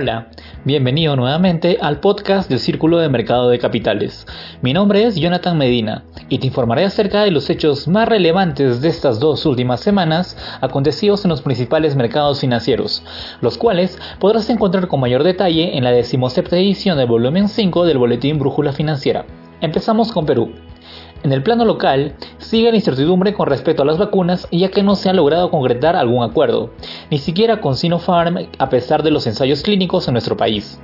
[0.00, 0.28] Hola,
[0.64, 4.28] bienvenido nuevamente al podcast del Círculo de Mercado de Capitales.
[4.62, 8.90] Mi nombre es Jonathan Medina y te informaré acerca de los hechos más relevantes de
[8.90, 13.02] estas dos últimas semanas acontecidos en los principales mercados financieros,
[13.40, 17.98] los cuales podrás encontrar con mayor detalle en la decimoséptima edición del volumen 5 del
[17.98, 19.26] Boletín Brújula Financiera.
[19.60, 20.52] Empezamos con Perú.
[21.22, 24.94] En el plano local, sigue la incertidumbre con respecto a las vacunas ya que no
[24.94, 26.70] se ha logrado concretar algún acuerdo,
[27.10, 30.80] ni siquiera con Sinopharm a pesar de los ensayos clínicos en nuestro país.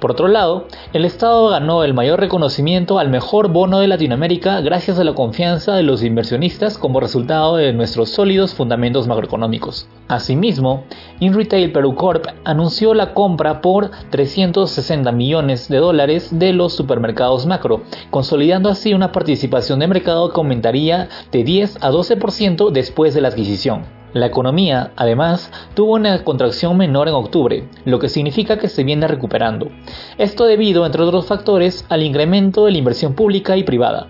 [0.00, 4.98] Por otro lado, el Estado ganó el mayor reconocimiento al mejor bono de Latinoamérica gracias
[4.98, 9.88] a la confianza de los inversionistas como resultado de nuestros sólidos fundamentos macroeconómicos.
[10.08, 10.84] Asimismo,
[11.20, 17.82] InRetail Peru Corp anunció la compra por 360 millones de dólares de los supermercados macro,
[18.10, 23.28] consolidando así una participación de mercado que aumentaría de 10 a 12% después de la
[23.28, 24.03] adquisición.
[24.14, 29.08] La economía, además, tuvo una contracción menor en octubre, lo que significa que se viene
[29.08, 29.70] recuperando.
[30.18, 34.06] Esto debido, entre otros factores, al incremento de la inversión pública y privada.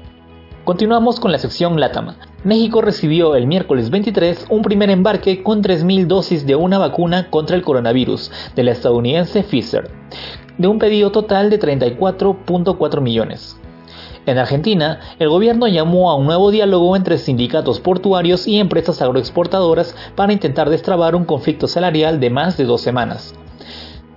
[0.64, 2.16] Continuamos con la sección LATAM.
[2.44, 7.56] México recibió el miércoles 23 un primer embarque con 3.000 dosis de una vacuna contra
[7.56, 9.90] el coronavirus de la estadounidense Pfizer,
[10.58, 13.58] de un pedido total de 34.4 millones.
[14.26, 19.94] En Argentina, el gobierno llamó a un nuevo diálogo entre sindicatos portuarios y empresas agroexportadoras
[20.16, 23.34] para intentar destrabar un conflicto salarial de más de dos semanas.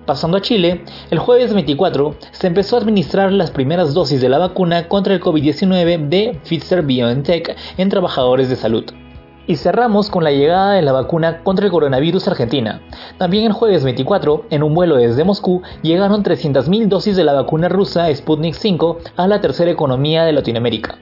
[0.06, 4.38] Pasando a Chile, el jueves 24 se empezó a administrar las primeras dosis de la
[4.38, 8.86] vacuna contra el COVID-19 de Pfizer BioNTech en trabajadores de salud.
[9.48, 12.82] Y cerramos con la llegada de la vacuna contra el coronavirus argentina.
[13.18, 17.70] También el jueves 24, en un vuelo desde Moscú, llegaron 300.000 dosis de la vacuna
[17.70, 21.00] rusa Sputnik 5 a la tercera economía de Latinoamérica.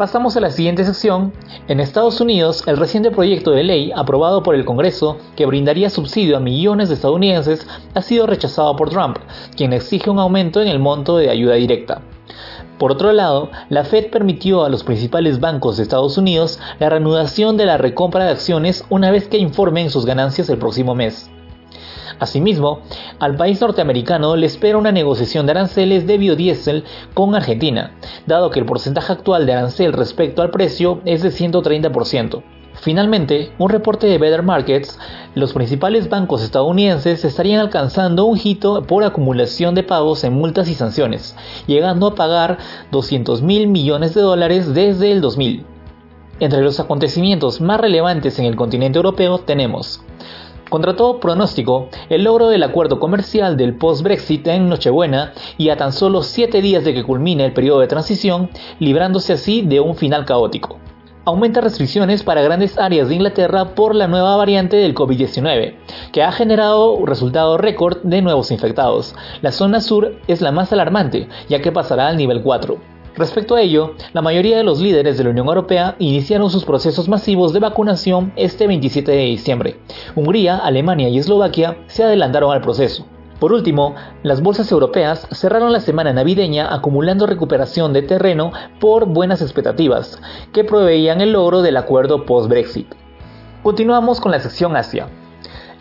[0.00, 1.34] Pasamos a la siguiente sección.
[1.68, 6.38] En Estados Unidos, el reciente proyecto de ley aprobado por el Congreso que brindaría subsidio
[6.38, 9.18] a millones de estadounidenses ha sido rechazado por Trump,
[9.58, 12.00] quien exige un aumento en el monto de ayuda directa.
[12.80, 17.58] Por otro lado, la Fed permitió a los principales bancos de Estados Unidos la reanudación
[17.58, 21.30] de la recompra de acciones una vez que informen sus ganancias el próximo mes.
[22.20, 22.80] Asimismo,
[23.18, 28.60] al país norteamericano le espera una negociación de aranceles de biodiesel con Argentina, dado que
[28.60, 32.42] el porcentaje actual de arancel respecto al precio es de 130%.
[32.80, 34.98] Finalmente, un reporte de Better Markets,
[35.34, 40.74] los principales bancos estadounidenses estarían alcanzando un hito por acumulación de pagos en multas y
[40.74, 41.36] sanciones,
[41.66, 42.56] llegando a pagar
[42.90, 45.66] 200 mil millones de dólares desde el 2000.
[46.40, 50.02] Entre los acontecimientos más relevantes en el continente europeo tenemos
[50.70, 55.92] contra todo pronóstico, el logro del acuerdo comercial del post-Brexit en Nochebuena y a tan
[55.92, 60.24] solo 7 días de que culmine el periodo de transición, librándose así de un final
[60.24, 60.78] caótico
[61.24, 65.74] aumenta restricciones para grandes áreas de Inglaterra por la nueva variante del COVID-19,
[66.12, 69.14] que ha generado un resultado récord de nuevos infectados.
[69.42, 72.78] La zona sur es la más alarmante, ya que pasará al nivel 4.
[73.16, 77.08] Respecto a ello, la mayoría de los líderes de la Unión Europea iniciaron sus procesos
[77.08, 79.76] masivos de vacunación este 27 de diciembre.
[80.14, 83.04] Hungría, Alemania y Eslovaquia se adelantaron al proceso.
[83.40, 89.40] Por último, las bolsas europeas cerraron la semana navideña acumulando recuperación de terreno por buenas
[89.40, 90.20] expectativas,
[90.52, 92.94] que proveían el logro del acuerdo post-Brexit.
[93.62, 95.08] Continuamos con la sección Asia.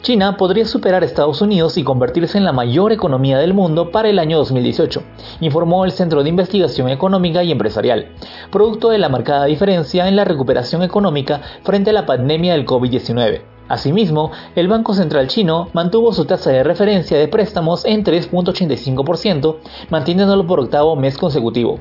[0.01, 4.07] China podría superar a Estados Unidos y convertirse en la mayor economía del mundo para
[4.07, 5.03] el año 2018,
[5.41, 8.13] informó el Centro de Investigación Económica y Empresarial,
[8.53, 13.58] producto de la marcada diferencia en la recuperación económica frente a la pandemia del COVID-19.
[13.69, 19.57] Asimismo, el Banco Central chino mantuvo su tasa de referencia de préstamos en 3.85%,
[19.89, 21.79] manteniéndolo por octavo mes consecutivo.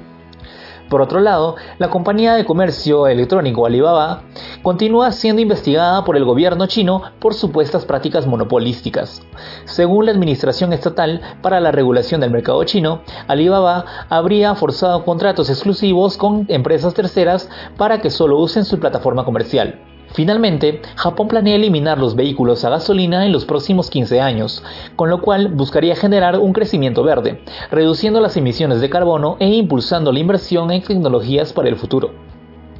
[0.88, 4.22] Por otro lado, la compañía de comercio electrónico Alibaba
[4.62, 9.22] continúa siendo investigada por el gobierno chino por supuestas prácticas monopolísticas.
[9.64, 16.16] Según la Administración Estatal para la Regulación del Mercado Chino, Alibaba habría forzado contratos exclusivos
[16.16, 19.87] con empresas terceras para que solo usen su plataforma comercial.
[20.12, 24.62] Finalmente, Japón planea eliminar los vehículos a gasolina en los próximos 15 años,
[24.96, 30.12] con lo cual buscaría generar un crecimiento verde, reduciendo las emisiones de carbono e impulsando
[30.12, 32.12] la inversión en tecnologías para el futuro.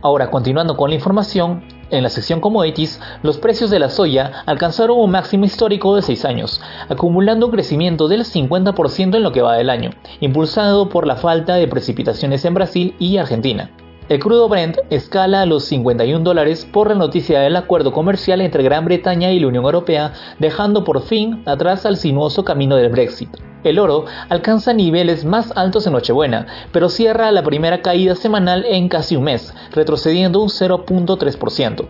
[0.01, 4.99] Ahora, continuando con la información, en la sección commodities, los precios de la soya alcanzaron
[4.99, 9.57] un máximo histórico de 6 años, acumulando un crecimiento del 50% en lo que va
[9.57, 13.71] del año, impulsado por la falta de precipitaciones en Brasil y Argentina.
[14.09, 18.63] El crudo Brent escala a los 51 dólares por la noticia del acuerdo comercial entre
[18.63, 23.29] Gran Bretaña y la Unión Europea, dejando por fin atrás al sinuoso camino del Brexit.
[23.65, 28.89] El oro alcanza niveles más altos en Nochebuena, pero cierra la primera caída semanal en
[28.89, 31.87] casi un mes, retrocediendo un 0.3%.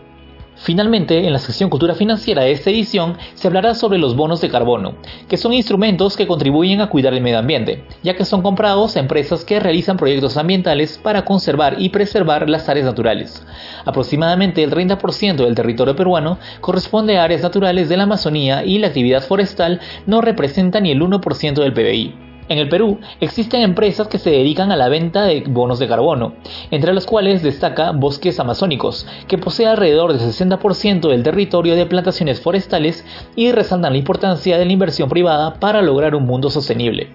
[0.60, 4.50] Finalmente, en la sección Cultura Financiera de esta edición se hablará sobre los bonos de
[4.50, 4.96] carbono,
[5.28, 9.00] que son instrumentos que contribuyen a cuidar el medio ambiente, ya que son comprados a
[9.00, 13.46] empresas que realizan proyectos ambientales para conservar y preservar las áreas naturales.
[13.84, 18.88] Aproximadamente el 30% del territorio peruano corresponde a áreas naturales de la Amazonía y la
[18.88, 22.27] actividad forestal no representa ni el 1% del PBI.
[22.48, 26.32] En el Perú existen empresas que se dedican a la venta de bonos de carbono,
[26.70, 32.40] entre las cuales destaca Bosques Amazónicos, que posee alrededor del 60% del territorio de plantaciones
[32.40, 33.04] forestales
[33.36, 37.08] y resaltan la importancia de la inversión privada para lograr un mundo sostenible.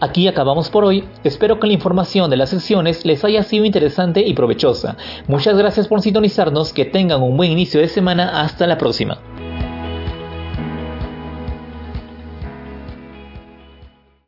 [0.00, 4.20] Aquí acabamos por hoy, espero que la información de las secciones les haya sido interesante
[4.20, 4.96] y provechosa.
[5.26, 9.18] Muchas gracias por sintonizarnos, que tengan un buen inicio de semana, hasta la próxima.